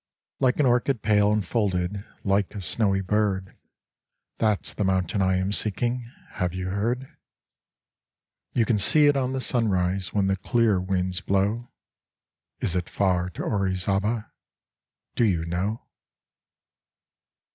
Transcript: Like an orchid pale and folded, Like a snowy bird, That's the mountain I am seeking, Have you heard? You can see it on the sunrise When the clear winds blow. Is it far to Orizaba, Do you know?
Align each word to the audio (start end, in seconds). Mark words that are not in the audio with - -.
Like 0.39 0.59
an 0.59 0.65
orchid 0.65 1.03
pale 1.03 1.31
and 1.31 1.45
folded, 1.45 2.03
Like 2.23 2.55
a 2.55 2.61
snowy 2.63 3.01
bird, 3.01 3.55
That's 4.39 4.73
the 4.73 4.83
mountain 4.83 5.21
I 5.21 5.37
am 5.37 5.51
seeking, 5.51 6.11
Have 6.31 6.55
you 6.55 6.69
heard? 6.69 7.15
You 8.55 8.65
can 8.65 8.79
see 8.79 9.05
it 9.05 9.15
on 9.15 9.33
the 9.33 9.39
sunrise 9.39 10.11
When 10.11 10.25
the 10.25 10.37
clear 10.37 10.81
winds 10.81 11.21
blow. 11.21 11.69
Is 12.61 12.75
it 12.75 12.89
far 12.89 13.29
to 13.29 13.43
Orizaba, 13.43 14.31
Do 15.13 15.23
you 15.23 15.45
know? 15.45 15.83